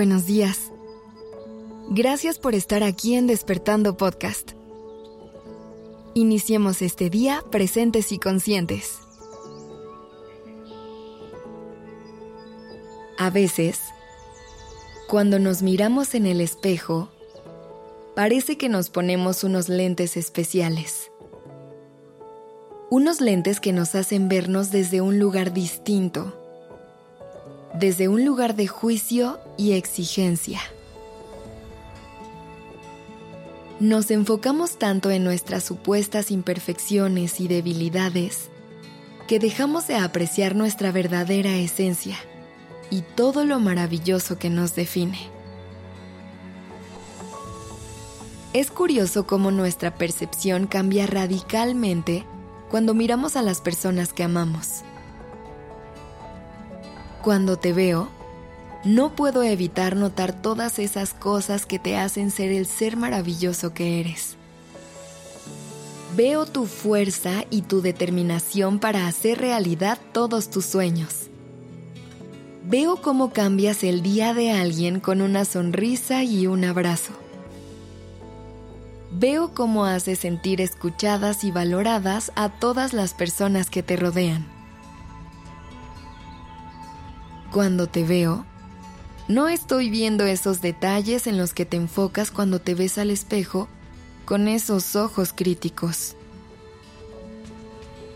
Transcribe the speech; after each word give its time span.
Buenos 0.00 0.24
días. 0.24 0.72
Gracias 1.90 2.38
por 2.38 2.54
estar 2.54 2.82
aquí 2.82 3.16
en 3.16 3.26
Despertando 3.26 3.98
Podcast. 3.98 4.52
Iniciemos 6.14 6.80
este 6.80 7.10
día 7.10 7.44
presentes 7.50 8.10
y 8.10 8.18
conscientes. 8.18 8.94
A 13.18 13.28
veces, 13.28 13.78
cuando 15.06 15.38
nos 15.38 15.60
miramos 15.60 16.14
en 16.14 16.24
el 16.24 16.40
espejo, 16.40 17.10
parece 18.16 18.56
que 18.56 18.70
nos 18.70 18.88
ponemos 18.88 19.44
unos 19.44 19.68
lentes 19.68 20.16
especiales. 20.16 21.10
Unos 22.88 23.20
lentes 23.20 23.60
que 23.60 23.74
nos 23.74 23.94
hacen 23.94 24.30
vernos 24.30 24.70
desde 24.70 25.02
un 25.02 25.18
lugar 25.18 25.52
distinto 25.52 26.40
desde 27.74 28.08
un 28.08 28.24
lugar 28.24 28.56
de 28.56 28.66
juicio 28.66 29.38
y 29.60 29.74
exigencia. 29.74 30.58
Nos 33.78 34.10
enfocamos 34.10 34.78
tanto 34.78 35.10
en 35.10 35.22
nuestras 35.22 35.64
supuestas 35.64 36.30
imperfecciones 36.30 37.40
y 37.40 37.48
debilidades 37.48 38.48
que 39.28 39.38
dejamos 39.38 39.86
de 39.86 39.96
apreciar 39.96 40.56
nuestra 40.56 40.92
verdadera 40.92 41.54
esencia 41.56 42.16
y 42.88 43.02
todo 43.02 43.44
lo 43.44 43.60
maravilloso 43.60 44.38
que 44.38 44.48
nos 44.48 44.74
define. 44.74 45.18
Es 48.54 48.70
curioso 48.70 49.26
cómo 49.26 49.50
nuestra 49.50 49.94
percepción 49.94 50.68
cambia 50.68 51.06
radicalmente 51.06 52.24
cuando 52.70 52.94
miramos 52.94 53.36
a 53.36 53.42
las 53.42 53.60
personas 53.60 54.14
que 54.14 54.24
amamos. 54.24 54.84
Cuando 57.22 57.58
te 57.58 57.74
veo, 57.74 58.08
no 58.84 59.14
puedo 59.14 59.42
evitar 59.42 59.94
notar 59.94 60.32
todas 60.32 60.78
esas 60.78 61.12
cosas 61.12 61.66
que 61.66 61.78
te 61.78 61.96
hacen 61.96 62.30
ser 62.30 62.50
el 62.50 62.66
ser 62.66 62.96
maravilloso 62.96 63.74
que 63.74 64.00
eres. 64.00 64.36
Veo 66.16 66.46
tu 66.46 66.66
fuerza 66.66 67.44
y 67.50 67.62
tu 67.62 67.82
determinación 67.82 68.78
para 68.78 69.06
hacer 69.06 69.38
realidad 69.38 69.98
todos 70.12 70.50
tus 70.50 70.64
sueños. 70.64 71.28
Veo 72.64 72.96
cómo 72.96 73.32
cambias 73.32 73.84
el 73.84 74.02
día 74.02 74.34
de 74.34 74.50
alguien 74.50 75.00
con 75.00 75.20
una 75.20 75.44
sonrisa 75.44 76.24
y 76.24 76.46
un 76.46 76.64
abrazo. 76.64 77.12
Veo 79.12 79.52
cómo 79.54 79.84
haces 79.84 80.20
sentir 80.20 80.60
escuchadas 80.60 81.44
y 81.44 81.50
valoradas 81.50 82.32
a 82.36 82.48
todas 82.48 82.92
las 82.92 83.12
personas 83.12 83.70
que 83.70 83.82
te 83.82 83.96
rodean. 83.96 84.46
Cuando 87.50 87.88
te 87.88 88.04
veo, 88.04 88.46
no 89.30 89.48
estoy 89.48 89.90
viendo 89.90 90.24
esos 90.24 90.60
detalles 90.60 91.28
en 91.28 91.38
los 91.38 91.54
que 91.54 91.64
te 91.64 91.76
enfocas 91.76 92.32
cuando 92.32 92.58
te 92.58 92.74
ves 92.74 92.98
al 92.98 93.12
espejo 93.12 93.68
con 94.24 94.48
esos 94.48 94.96
ojos 94.96 95.32
críticos. 95.32 96.16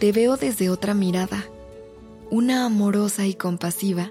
Te 0.00 0.10
veo 0.10 0.36
desde 0.36 0.68
otra 0.68 0.94
mirada, 0.94 1.44
una 2.28 2.66
amorosa 2.66 3.24
y 3.24 3.34
compasiva 3.34 4.10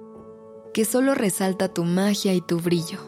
que 0.73 0.85
solo 0.85 1.15
resalta 1.15 1.67
tu 1.67 1.83
magia 1.83 2.33
y 2.33 2.39
tu 2.39 2.61
brillo. 2.61 2.99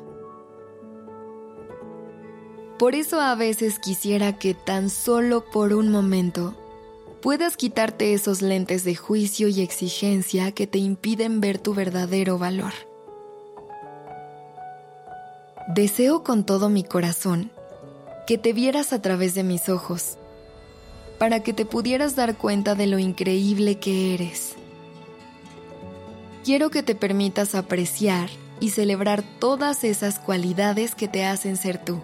Por 2.78 2.94
eso 2.94 3.22
a 3.22 3.36
veces 3.36 3.80
quisiera 3.80 4.38
que 4.38 4.54
tan 4.54 4.90
solo 4.90 5.46
por 5.50 5.72
un 5.72 5.92
momento 5.92 6.56
puedas 7.22 7.56
quitarte 7.56 8.14
esos 8.14 8.42
lentes 8.42 8.84
de 8.84 8.96
juicio 8.96 9.48
y 9.48 9.62
exigencia 9.62 10.52
que 10.52 10.68
te 10.68 10.78
impiden 10.78 11.40
ver 11.40 11.58
tu 11.58 11.74
verdadero 11.74 12.38
valor. 12.38 12.74
Deseo 15.68 16.24
con 16.24 16.46
todo 16.46 16.70
mi 16.70 16.86
corazón 16.86 17.52
que 18.26 18.38
te 18.38 18.54
vieras 18.54 18.94
a 18.94 19.02
través 19.02 19.36
de 19.36 19.44
mis 19.44 19.68
ojos, 19.68 20.18
para 21.20 21.42
que 21.42 21.52
te 21.52 21.66
pudieras 21.66 22.16
dar 22.16 22.38
cuenta 22.38 22.74
de 22.74 22.88
lo 22.88 23.00
increíble 23.00 23.78
que 23.78 24.14
eres. 24.14 24.56
Quiero 26.46 26.70
que 26.70 26.84
te 26.84 26.96
permitas 26.96 27.54
apreciar 27.54 28.30
y 28.62 28.70
celebrar 28.70 29.24
todas 29.40 29.84
esas 29.84 30.20
cualidades 30.20 30.96
que 30.96 31.10
te 31.10 31.26
hacen 31.26 31.58
ser 31.58 31.84
tú, 31.84 32.00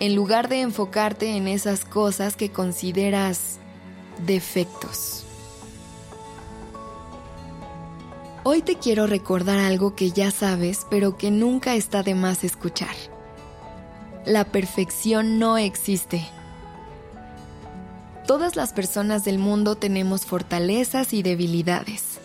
en 0.00 0.14
lugar 0.14 0.48
de 0.48 0.62
enfocarte 0.62 1.36
en 1.36 1.48
esas 1.48 1.84
cosas 1.84 2.36
que 2.36 2.50
consideras 2.50 3.58
defectos. 4.24 5.21
Hoy 8.44 8.60
te 8.60 8.74
quiero 8.76 9.06
recordar 9.06 9.60
algo 9.60 9.94
que 9.94 10.10
ya 10.10 10.32
sabes, 10.32 10.84
pero 10.90 11.16
que 11.16 11.30
nunca 11.30 11.76
está 11.76 12.02
de 12.02 12.16
más 12.16 12.42
escuchar. 12.42 12.94
La 14.26 14.44
perfección 14.44 15.38
no 15.38 15.58
existe. 15.58 16.26
Todas 18.26 18.56
las 18.56 18.72
personas 18.72 19.24
del 19.24 19.38
mundo 19.38 19.76
tenemos 19.76 20.26
fortalezas 20.26 21.12
y 21.12 21.22
debilidades, 21.22 22.18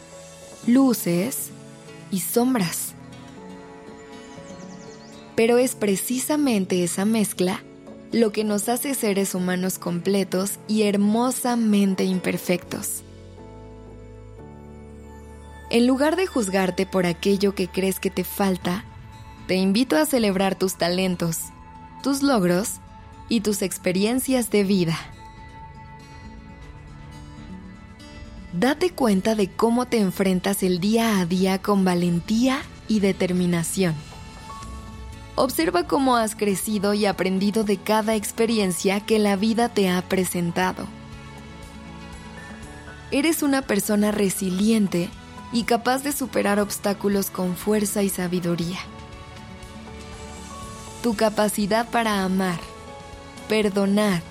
luces 0.66 1.51
y 2.09 2.22
sombras. 2.22 2.94
Pero 5.35 5.59
es 5.59 5.75
precisamente 5.75 6.83
esa 6.83 7.06
mezcla 7.06 7.61
lo 8.11 8.31
que 8.31 8.44
nos 8.44 8.69
hace 8.69 8.95
seres 8.95 9.35
humanos 9.35 9.77
completos 9.77 10.53
y 10.67 10.83
hermosamente 10.83 12.06
imperfectos. 12.06 13.03
En 15.69 15.85
lugar 15.85 16.16
de 16.16 16.28
juzgarte 16.28 16.85
por 16.85 17.05
aquello 17.05 17.53
que 17.53 17.67
crees 17.67 18.00
que 18.00 18.09
te 18.09 18.23
falta, 18.23 18.85
te 19.47 19.55
invito 19.55 19.97
a 19.97 20.05
celebrar 20.05 20.55
tus 20.55 20.75
talentos, 20.75 21.39
tus 22.01 22.23
logros 22.23 22.75
y 23.28 23.41
tus 23.41 23.61
experiencias 23.61 24.50
de 24.50 24.63
vida. 24.63 24.97
Date 28.53 28.91
cuenta 28.91 29.35
de 29.35 29.50
cómo 29.50 29.85
te 29.88 30.00
enfrentas 30.00 30.63
el 30.63 30.79
día 30.79 31.19
a 31.19 31.25
día 31.25 31.61
con 31.61 31.83
valentía 31.83 32.61
y 32.88 33.01
determinación. 33.01 33.94
Observa 35.35 35.85
cómo 35.85 36.16
has 36.16 36.35
crecido 36.35 36.94
y 36.94 37.06
aprendido 37.06 37.66
de 37.66 37.77
cada 37.77 38.16
experiencia 38.16 39.01
que 39.01 39.19
la 39.19 39.35
vida 39.35 39.69
te 39.69 39.89
ha 39.89 40.01
presentado. 40.01 40.88
Eres 43.11 43.44
una 43.44 43.61
persona 43.61 44.11
resiliente 44.11 45.09
y 45.51 45.63
capaz 45.63 46.03
de 46.03 46.11
superar 46.11 46.59
obstáculos 46.59 47.29
con 47.29 47.55
fuerza 47.55 48.03
y 48.03 48.09
sabiduría. 48.09 48.79
Tu 51.01 51.15
capacidad 51.15 51.89
para 51.89 52.23
amar, 52.23 52.59
perdonar 53.47 54.21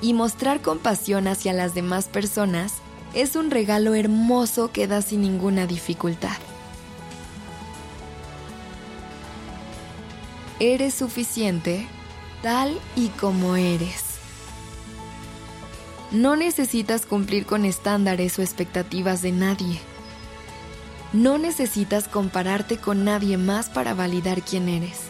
y 0.00 0.14
mostrar 0.14 0.60
compasión 0.62 1.28
hacia 1.28 1.52
las 1.52 1.74
demás 1.74 2.06
personas 2.06 2.74
es 3.14 3.36
un 3.36 3.50
regalo 3.50 3.94
hermoso 3.94 4.70
que 4.72 4.86
da 4.86 5.02
sin 5.02 5.22
ninguna 5.22 5.66
dificultad. 5.66 6.36
Eres 10.60 10.94
suficiente 10.94 11.86
tal 12.42 12.78
y 12.96 13.08
como 13.08 13.56
eres. 13.56 14.04
No 16.10 16.36
necesitas 16.36 17.06
cumplir 17.06 17.46
con 17.46 17.64
estándares 17.64 18.38
o 18.38 18.42
expectativas 18.42 19.22
de 19.22 19.32
nadie. 19.32 19.80
No 21.12 21.38
necesitas 21.38 22.06
compararte 22.06 22.76
con 22.76 23.04
nadie 23.04 23.38
más 23.38 23.70
para 23.70 23.94
validar 23.94 24.42
quién 24.42 24.68
eres. 24.68 25.00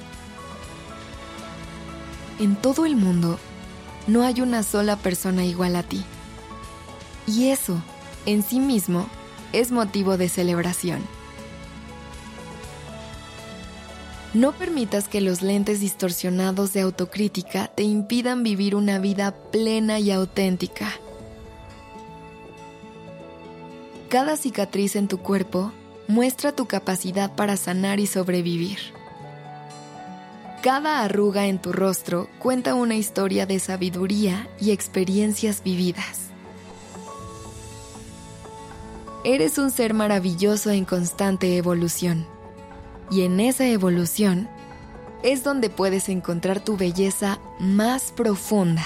En 2.38 2.54
todo 2.54 2.86
el 2.86 2.94
mundo 2.94 3.38
no 4.06 4.22
hay 4.22 4.40
una 4.40 4.62
sola 4.62 4.96
persona 4.96 5.44
igual 5.44 5.74
a 5.74 5.82
ti. 5.82 6.04
Y 7.26 7.48
eso, 7.48 7.82
en 8.26 8.44
sí 8.44 8.60
mismo, 8.60 9.08
es 9.52 9.72
motivo 9.72 10.16
de 10.16 10.28
celebración. 10.28 11.00
No 14.34 14.52
permitas 14.52 15.08
que 15.08 15.20
los 15.20 15.42
lentes 15.42 15.80
distorsionados 15.80 16.72
de 16.72 16.82
autocrítica 16.82 17.66
te 17.68 17.82
impidan 17.82 18.44
vivir 18.44 18.76
una 18.76 18.98
vida 18.98 19.34
plena 19.50 19.98
y 19.98 20.12
auténtica. 20.12 20.92
Cada 24.08 24.36
cicatriz 24.36 24.96
en 24.96 25.08
tu 25.08 25.18
cuerpo 25.18 25.72
muestra 26.08 26.52
tu 26.52 26.66
capacidad 26.66 27.34
para 27.36 27.56
sanar 27.56 28.00
y 28.00 28.06
sobrevivir. 28.06 28.78
Cada 30.62 31.02
arruga 31.02 31.46
en 31.46 31.58
tu 31.58 31.72
rostro 31.72 32.28
cuenta 32.38 32.74
una 32.74 32.96
historia 32.96 33.46
de 33.46 33.60
sabiduría 33.60 34.48
y 34.58 34.72
experiencias 34.72 35.62
vividas. 35.62 36.30
Eres 39.22 39.58
un 39.58 39.70
ser 39.70 39.94
maravilloso 39.94 40.70
en 40.70 40.84
constante 40.84 41.56
evolución 41.58 42.26
y 43.10 43.22
en 43.22 43.38
esa 43.38 43.66
evolución 43.66 44.48
es 45.22 45.44
donde 45.44 45.68
puedes 45.68 46.08
encontrar 46.08 46.60
tu 46.60 46.76
belleza 46.76 47.38
más 47.60 48.12
profunda. 48.12 48.84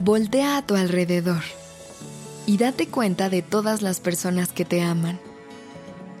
Voltea 0.00 0.56
a 0.56 0.62
tu 0.62 0.74
alrededor 0.74 1.42
y 2.48 2.56
date 2.56 2.86
cuenta 2.86 3.28
de 3.28 3.42
todas 3.42 3.82
las 3.82 4.00
personas 4.00 4.54
que 4.54 4.64
te 4.64 4.80
aman. 4.80 5.20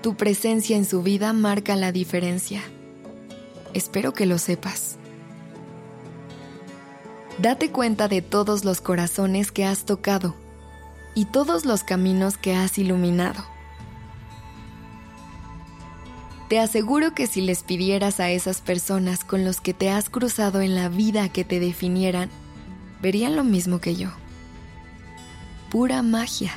tu 0.02 0.14
presencia 0.14 0.76
en 0.76 0.84
su 0.84 1.02
vida 1.02 1.32
marca 1.32 1.74
la 1.74 1.90
diferencia. 1.90 2.60
Espero 3.72 4.12
que 4.12 4.26
lo 4.26 4.36
sepas. 4.36 4.98
Date 7.40 7.70
cuenta 7.70 8.08
de 8.08 8.20
todos 8.20 8.66
los 8.66 8.82
corazones 8.82 9.50
que 9.50 9.64
has 9.64 9.86
tocado 9.86 10.34
y 11.14 11.24
todos 11.24 11.64
los 11.64 11.82
caminos 11.82 12.36
que 12.36 12.54
has 12.54 12.76
iluminado. 12.76 13.42
Te 16.50 16.60
aseguro 16.60 17.14
que 17.14 17.26
si 17.26 17.40
les 17.40 17.62
pidieras 17.62 18.20
a 18.20 18.30
esas 18.30 18.60
personas 18.60 19.24
con 19.24 19.46
los 19.46 19.62
que 19.62 19.72
te 19.72 19.88
has 19.88 20.10
cruzado 20.10 20.60
en 20.60 20.74
la 20.74 20.90
vida 20.90 21.30
que 21.30 21.44
te 21.44 21.58
definieran, 21.58 22.28
verían 23.00 23.34
lo 23.34 23.44
mismo 23.44 23.80
que 23.80 23.96
yo. 23.96 24.10
Pura 25.70 26.02
magia. 26.02 26.52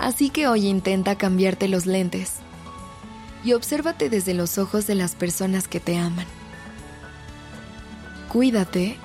Así 0.00 0.30
que 0.30 0.48
hoy 0.48 0.66
intenta 0.66 1.16
cambiarte 1.16 1.68
los 1.68 1.86
lentes 1.86 2.34
y 3.44 3.52
obsérvate 3.52 4.10
desde 4.10 4.34
los 4.34 4.58
ojos 4.58 4.88
de 4.88 4.96
las 4.96 5.14
personas 5.14 5.68
que 5.68 5.78
te 5.78 5.96
aman. 5.96 6.26
Cuídate 8.32 8.96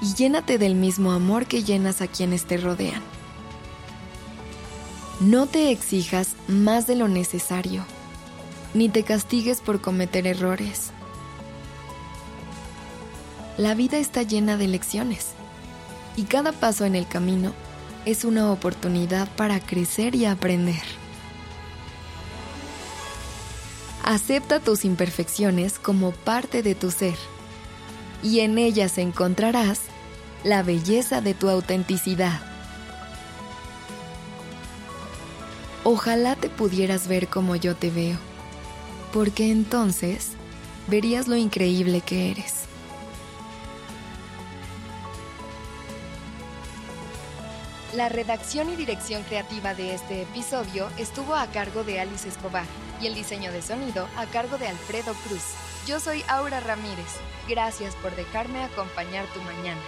y 0.00 0.14
llénate 0.14 0.56
del 0.56 0.76
mismo 0.76 1.10
amor 1.10 1.46
que 1.46 1.64
llenas 1.64 2.00
a 2.00 2.06
quienes 2.06 2.44
te 2.44 2.56
rodean. 2.56 3.02
No 5.18 5.46
te 5.46 5.72
exijas 5.72 6.36
más 6.46 6.86
de 6.86 6.94
lo 6.94 7.08
necesario, 7.08 7.84
ni 8.72 8.88
te 8.88 9.02
castigues 9.02 9.60
por 9.60 9.80
cometer 9.80 10.28
errores. 10.28 10.92
La 13.58 13.74
vida 13.74 13.98
está 13.98 14.22
llena 14.22 14.56
de 14.56 14.66
lecciones 14.66 15.32
y 16.16 16.22
cada 16.22 16.52
paso 16.52 16.86
en 16.86 16.94
el 16.94 17.06
camino 17.06 17.52
es 18.06 18.24
una 18.24 18.50
oportunidad 18.50 19.28
para 19.36 19.60
crecer 19.60 20.14
y 20.14 20.24
aprender. 20.24 20.82
Acepta 24.02 24.58
tus 24.58 24.84
imperfecciones 24.84 25.78
como 25.78 26.12
parte 26.12 26.62
de 26.62 26.74
tu 26.74 26.90
ser 26.90 27.14
y 28.22 28.40
en 28.40 28.56
ellas 28.56 28.96
encontrarás 28.98 29.80
la 30.44 30.62
belleza 30.62 31.20
de 31.20 31.34
tu 31.34 31.48
autenticidad. 31.48 32.40
Ojalá 35.84 36.36
te 36.36 36.48
pudieras 36.48 37.06
ver 37.06 37.28
como 37.28 37.54
yo 37.56 37.76
te 37.76 37.90
veo, 37.90 38.16
porque 39.12 39.50
entonces 39.50 40.28
verías 40.88 41.28
lo 41.28 41.36
increíble 41.36 42.00
que 42.00 42.30
eres. 42.30 42.61
La 47.94 48.08
redacción 48.08 48.70
y 48.70 48.76
dirección 48.76 49.22
creativa 49.24 49.74
de 49.74 49.92
este 49.92 50.22
episodio 50.22 50.88
estuvo 50.98 51.34
a 51.34 51.46
cargo 51.48 51.84
de 51.84 52.00
Alice 52.00 52.26
Escobar 52.26 52.64
y 53.02 53.06
el 53.06 53.14
diseño 53.14 53.52
de 53.52 53.60
sonido 53.60 54.08
a 54.16 54.24
cargo 54.24 54.56
de 54.56 54.66
Alfredo 54.66 55.12
Cruz. 55.26 55.42
Yo 55.86 56.00
soy 56.00 56.22
Aura 56.26 56.60
Ramírez. 56.60 57.20
Gracias 57.46 57.94
por 57.96 58.16
dejarme 58.16 58.62
acompañar 58.62 59.26
tu 59.34 59.40
mañana. 59.42 59.80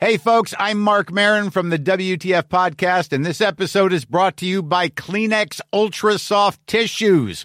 Hey 0.00 0.16
folks, 0.16 0.54
I'm 0.58 0.78
Mark 0.78 1.12
Marin 1.12 1.50
from 1.50 1.68
the 1.68 1.78
WTF 1.78 2.44
podcast 2.44 3.12
and 3.12 3.26
this 3.26 3.42
episode 3.42 3.92
is 3.92 4.06
brought 4.06 4.38
to 4.38 4.46
you 4.46 4.62
by 4.62 4.88
Kleenex 4.88 5.60
Ultra 5.74 6.18
Soft 6.18 6.66
Tissues 6.66 7.44